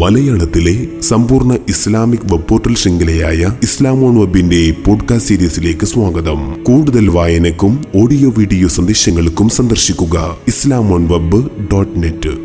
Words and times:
മലയാളത്തിലെ 0.00 1.00
സമ്പൂർണ 1.00 1.52
Islamic 1.68 2.32
web 2.32 2.48
portal 2.48 2.74
ശൃംഖലയായ 2.74 3.56
ഇസ്ലാമോൺ 3.62 4.20
വെബിന്റെ 4.20 4.74
പോഡ്കാസ്റ്റ് 4.86 5.28
സീരീസിലേക്ക് 5.28 5.86
സ്വാഗതം. 5.86 6.62
കൂടുതൽ 6.62 7.08
വായനക്കും 7.08 7.84
ഓഡിയോ 7.94 8.30
വീഡിയോ 8.30 8.68
സന്ദേശങ്ങൾക്കും 8.68 9.48
സന്ദർശിക്കുക 9.48 10.36
Islam on 10.46 11.08
web 11.08 11.48
dot 11.72 12.02
net. 12.02 12.36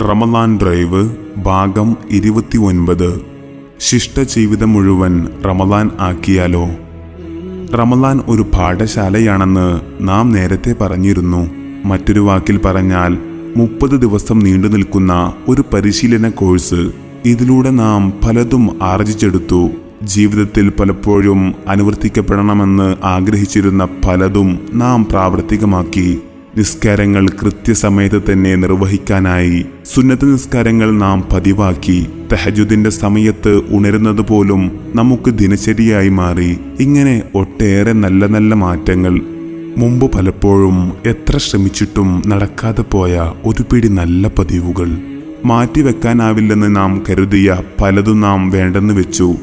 Ramadan 0.00 0.58
drive 0.62 1.16
ഭാഗം 1.36 1.96
ഇരുപത്തി 2.10 2.58
ഒൻപത് 2.58 3.20
ശിഷ്ട 3.80 4.20
ജീവിതം 4.20 4.72
മുഴുവൻ 4.72 5.28
റമദാൻ 5.46 5.90
ആക്കിയാലോ? 6.00 6.70
റമദാൻ 7.74 8.20
ഒരു 8.28 8.42
പാഠശാലയാണെന്ന് 8.42 9.80
നാം 10.00 10.30
നേരത്തെ 10.30 10.74
പറഞ്ഞിരുന്നു. 10.80 11.50
മറ്റൊരു 11.84 12.20
വാക്കിൽ 12.20 12.58
പറഞ്ഞാൽ 12.58 13.18
മുപ്പത് 13.56 14.00
ദിവസം 14.00 14.38
നീണ്ടു 14.38 14.68
നിൽക്കുന്ന 14.68 15.32
ഒരു 15.48 15.64
പരിശീലന 15.72 16.28
കോഴ്സ് 16.28 16.90
ഇതിലൂടെ 17.24 17.70
നാം 17.70 18.12
പലതും 18.24 18.70
ആർജിച്ചെടുത്തു. 18.82 19.70
ജീവിതത്തിൽ 20.02 20.68
പലപ്പോഴും 20.68 21.54
അനുവർത്തിക്കപ്പെടണമെന്ന് 21.68 22.96
ആഗ്രഹിച്ചിരുന്ന 23.04 23.88
പലതും 24.04 24.58
നാം 24.74 25.04
പ്രാവർത്തികമാക്കി. 25.04 26.18
നിസ്കാരങ്ങൾ 26.56 27.28
കൃത്യസമയത്ത് 27.28 28.22
തന്നെ 28.32 28.54
നിർവഹിക്കാനായി 28.54 29.64
സുന്നത്ത് 29.94 30.32
നിസ്കാരങ്ങൾ 30.32 30.90
നാം 30.98 31.24
പതിവാക്കി. 31.32 32.06
തെഹജുദിന്റെ 32.32 32.90
സമയത്ത് 32.90 33.62
ഉണരുന്നത് 33.68 34.20
പോലും 34.20 34.80
നമുക്ക് 34.94 35.30
ദിനചര്യയായി 35.30 36.08
മാറി. 36.08 36.58
ഇങ്ങനെ 36.80 37.22
ഒട്ടേറെ 37.34 37.92
നല്ല 37.92 38.26
നല്ല 38.26 38.54
മാറ്റങ്ങൾ 38.54 39.20
മുമ്പ് 39.76 40.12
പലപ്പോഴും 40.12 40.92
എത്ര 41.06 41.38
ശ്രമിച്ചിട്ടും 41.38 42.22
നടക്കാതെ 42.26 42.82
പോയ 42.82 43.32
ഒരു 43.44 43.64
പിടി 43.72 43.88
നല്ല 43.88 44.28
പതിവുകൾ 44.38 44.98
മാറ്റിവെക്കാനാവില്ലെന്ന് 45.44 46.76
നാം 46.76 47.04
കരുതിയ 47.10 47.58
പലതും 47.82 48.20
നാം 48.20 48.50
വേണ്ടെന്ന് 48.50 48.94
വെച്ചു. 48.94 49.34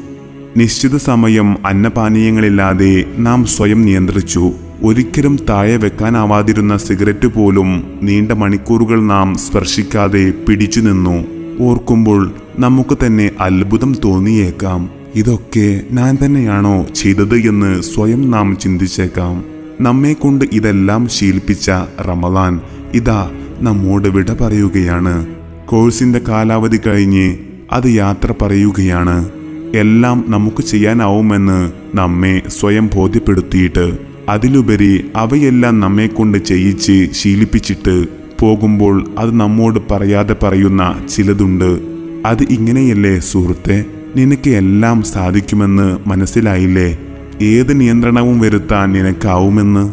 നിശ്ചിത 0.56 0.96
സമയം 0.96 1.66
അന്നപാനീയങ്ങളില്ലാതെ 1.66 3.04
നാം 3.18 3.46
സ്വയം 3.46 3.84
നിയന്ത്രിച്ചു. 3.84 4.52
ഒരിക്കലും 4.82 5.38
താഴെ 5.48 5.76
വെക്കാനാവാതിരുന്ന 5.76 6.76
സിഗരറ്റ് 6.76 7.26
പോലും 7.26 7.98
നീണ്ട 8.02 8.32
മണിക്കൂറുകൾ 8.32 9.02
നാം 9.02 9.34
സ്പർശിക്കാതെ 9.34 10.32
പിടിച്ചു 10.48 10.80
നിന്നു. 10.80 11.24
ഓർക്കുമ്പോൾ 11.60 12.32
നമുക്ക് 12.58 12.98
തന്നെ 13.06 13.30
അത്ഭുതം 13.40 13.96
തോന്നിയേക്കാം. 14.04 14.90
ഇതൊക്കെ 15.14 15.80
ഞാൻ 15.90 16.18
തന്നെയാണോ 16.24 16.86
ചെയ്തത് 16.94 17.34
എന്ന് 17.34 17.82
സ്വയം 17.82 18.30
നാം 18.30 18.56
ചിന്തിച്ചേക്കാം. 18.60 19.59
നമ്മെ 19.80 20.12
കൊണ്ട് 20.12 20.44
ഇതെല്ലാം 20.52 21.08
ശീലിപ്പിച്ച 21.08 21.70
റമദാൻ 22.00 22.60
ഇതാ 22.94 23.30
നമ്മോട് 23.60 24.08
വിട 24.08 24.32
പറയുകയാണ്. 24.32 25.26
കോഴ്സിന്റെ 25.66 26.20
കാലാവധി 26.28 26.78
കഴിഞ്ഞ് 26.86 27.36
അത് 27.72 27.86
യാത്ര 27.86 28.34
പറയുകയാണ്. 28.42 29.28
എല്ലാം 29.74 30.24
നമുക്ക് 30.28 30.62
ചെയ്യാനാവുമെന്ന് 30.62 31.72
നമ്മെ 31.94 32.42
സ്വയം 32.48 32.90
ബോധ്യപ്പെടുത്തിയിട്ട് 32.94 33.98
അതിലുപരി 34.28 35.04
അവയെല്ലാം 35.16 35.80
നമ്മെ 35.80 36.06
കൊണ്ട് 36.06 36.38
ചെയ്യിച്ച് 36.38 37.08
ശീലിപ്പിച്ചിട്ട് 37.12 38.06
പോകുമ്പോൾ 38.40 39.08
അത് 39.18 39.40
നമ്മോട് 39.40 39.78
പറയാതെ 39.90 40.36
പറയുന്ന 40.42 41.06
ചിലതുണ്ട്. 41.16 41.80
അത് 42.26 42.42
ഇങ്ങനെയല്ലേ 42.42 43.18
സുഹൃത്തെ? 43.18 43.84
നിനക്ക് 44.16 44.50
എല്ലാം 44.50 45.02
സാധിക്കുമെന്ന് 45.02 46.08
മനസ്സിലായില്ലേ? 46.08 46.98
ഏത് 47.42 47.80
നിയന്ത്രണവും 47.80 48.40
വരുത്താൻ 48.40 48.92
നിനക്കാവുമെന്ന് 48.92 49.92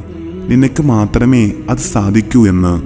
നിനക്ക് 0.51 0.83
മാത്രമേ 0.83 1.51
അത് 1.69 1.77
സാധിക്കൂ 1.77 2.47
എന്ന് 2.47 2.81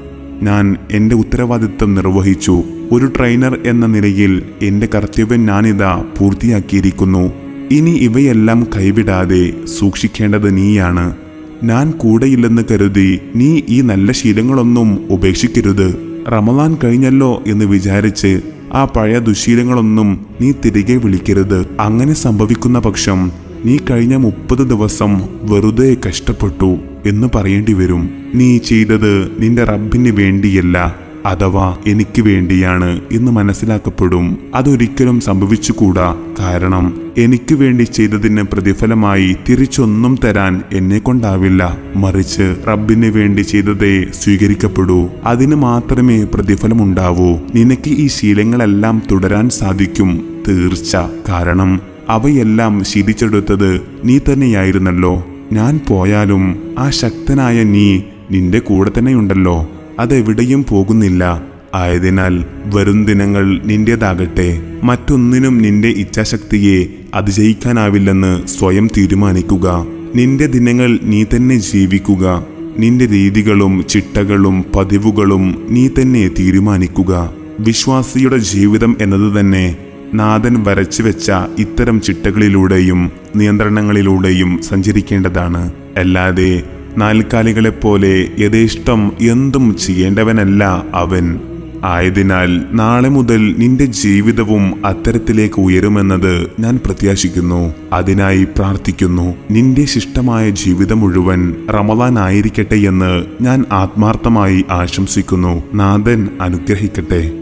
ഞാൻ 0.46 0.76
എന്റെ 0.92 1.16
ഉത്തരവാദിത്വം 1.16 1.96
നിർവഹിച്ചു. 1.96 2.64
ഒരു 2.92 3.06
ട്രെയിനർ 3.18 3.60
എന്ന 3.66 3.86
നിലയിൽ 3.86 4.44
എന്റെ 4.62 4.88
കർത്തവ്യം 4.96 5.46
ഞാനിതാ 5.46 6.06
പൂർത്തിയാക്കിയിരിക്കുന്നു. 6.18 7.32
ഇനി 7.72 7.92
ഇവയെല്ലാം 7.92 8.68
കൈവിടാതെ 8.76 9.54
സൂക്ഷിക്കേണ്ടത് 9.66 10.58
നീയാണ്. 10.58 11.16
ഞാൻ 11.64 11.92
കൂടെയില്ലെന്ന് 11.92 12.62
കരുതി 12.72 13.20
നീ 13.36 13.62
ഈ 13.70 13.82
നല്ല 13.82 14.12
ശീലങ്ങളൊന്നും 14.12 15.00
ഉപേക്ഷിക്കരുത്. 15.10 15.96
റമദാൻ 16.32 16.78
കഴിഞ്ഞല്ലോ 16.84 17.44
എന്ന് 17.48 17.66
വിചാരിച്ച് 17.66 18.42
ആ 18.74 18.86
പഴയ 18.86 19.20
ദുശീലങ്ങളൊന്നും 19.20 20.26
നീ 20.42 20.52
തിരികെ 20.66 20.96
വിളിക്കരുത്. 20.96 21.68
അങ്ങനെ 21.80 22.14
സംഭവിക്കുന്ന 22.14 22.80
പക്ഷം 22.80 23.32
നീ 23.66 23.78
കഴിഞ്ഞ 23.90 24.16
മുപ്പത് 24.16 24.70
ദിവസം 24.70 25.22
വെറുതെ 25.42 25.98
കഷ്ടപ്പെട്ടു 26.08 26.78
എന്ന് 27.06 27.28
പറയേണ്ടി 27.36 27.74
വരും. 27.74 28.10
നീ 28.36 28.58
ചെയ്തത് 28.58 29.32
നിന്റെ 29.40 29.64
റബ്ബിന് 29.64 30.10
വേണ്ടിയല്ല 30.10 30.96
അഥവാ 31.26 31.78
എനിക്ക് 31.88 32.22
വേണ്ടിയാണ് 32.22 33.02
എന്ന് 33.12 33.32
മനസ്സിലാക്കപ്പെടും. 33.32 34.38
അതൊരിക്കലും 34.56 35.20
സംഭവിച്ചുകൂടാ. 35.20 36.16
കാരണം 36.40 37.02
എനിക്ക് 37.18 37.56
വേണ്ടി 37.56 37.84
ചെയ്തതിന് 37.84 38.42
പ്രതിഫലമായി 38.42 39.36
തിരിച്ചൊന്നും 39.50 40.18
തരാൻ 40.24 40.62
എന്നെ 40.74 41.00
കൊണ്ടാവില്ല. 41.00 41.78
മറിച്ച് 41.96 42.56
റബ്ബിന് 42.68 43.06
വേണ്ടി 43.06 43.42
ചെയ്തതേ 43.42 44.06
സ്വീകരിക്കപ്പെടൂ. 44.14 45.10
അതിന് 45.24 45.56
മാത്രമേ 45.56 46.24
പ്രതിഫലമുണ്ടാവൂ. 46.24 47.38
നിനക്ക് 47.56 47.90
ഈ 47.90 48.08
ശീലങ്ങളെല്ലാം 48.08 49.04
തുടരാൻ 49.12 49.50
സാധിക്കും 49.50 50.24
തീർച്ച. 50.48 50.96
കാരണം 51.30 51.91
അവയെല്ലാം 52.10 52.84
ശീലിച്ചെടുത്തത് 52.84 53.82
നീ 54.04 54.18
തന്നെയായിരുന്നല്ലോ. 54.18 55.28
ഞാൻ 55.52 55.80
പോയാലും 55.90 56.76
ആ 56.80 56.90
ശക്തനായ 56.90 57.64
നീ 57.64 58.02
നിന്റെ 58.32 58.60
കൂടെ 58.60 58.92
തന്നെയുണ്ടല്ലോ. 58.98 59.70
അതെവിടെയും 60.00 60.66
പോകുന്നില്ല. 60.70 61.44
ആയതിനാൽ 61.76 62.46
വരും 62.76 63.06
ദിനങ്ങൾ 63.06 63.60
നിന്റേതാകട്ടെ. 63.66 64.62
മറ്റൊന്നിനും 64.84 65.58
നിന്റെ 65.58 65.88
ഇച്ഛാശക്തിയെ 65.88 66.88
അതിജയിക്കാനാവില്ലെന്ന് 67.14 68.48
സ്വയം 68.48 68.90
തീരുമാനിക്കുക. 68.98 69.86
നിന്റെ 70.16 70.46
ദിനങ്ങൾ 70.46 71.00
നീ 71.04 71.24
തന്നെ 71.24 71.58
ജീവിക്കുക. 71.58 72.44
നിന്റെ 72.78 73.06
രീതികളും 73.06 73.86
ചിട്ടകളും 73.90 74.66
പതിവുകളും 74.76 75.68
നീ 75.70 75.88
തന്നെ 75.88 76.30
തീരുമാനിക്കുക. 76.40 77.32
വിശ്വാസിയുടെ 77.60 78.38
ജീവിതം 78.38 78.98
എന്നത് 79.02 79.40
തന്നെ 79.40 79.76
നാഥൻ 80.14 80.64
വരച്ചു 80.64 81.04
വെച്ച 81.04 81.32
ഇത്തരം 81.60 82.02
ചിട്ടകളിലൂടെയും 82.02 83.12
നിയന്ത്രണങ്ങളിലൂടെയും 83.36 84.60
സഞ്ചരിക്കേണ്ടതാണ്. 84.64 85.72
അല്ലാതെ 85.98 86.64
നാൽക്കാലികളെപ്പോലെ 86.98 88.28
യഥേഷ്ടം 88.40 89.12
എന്തും 89.22 89.78
ചെയ്യേണ്ടവനല്ല 89.78 90.86
അവൻ. 90.94 91.40
ആയതിനാൽ 91.84 92.64
നാളെ 92.72 93.10
മുതൽ 93.10 93.56
നിന്റെ 93.58 93.86
ജീവിതവും 93.86 94.86
അത്തരത്തിലേക്ക് 94.86 95.62
ഉയരുമെന്നത് 95.62 96.48
ഞാൻ 96.60 96.80
പ്രത്യാശിക്കുന്നു. 96.86 97.74
അതിനായി 97.94 98.44
പ്രാർത്ഥിക്കുന്നു. 98.44 99.36
നിന്റെ 99.52 99.86
ശിഷ്ടമായ 99.86 100.50
ജീവിതം 100.50 101.00
മുഴുവൻ 101.00 101.56
റമദാൻ 101.74 102.20
ആയിരിക്കട്ടെ 102.20 102.76
എന്ന് 102.76 103.26
ഞാൻ 103.42 103.66
ആത്മാർത്ഥമായി 103.72 104.66
ആശംസിക്കുന്നു. 104.70 105.64
നാഥൻ 105.74 106.28
അനുഗ്രഹിക്കട്ടെ. 106.42 107.41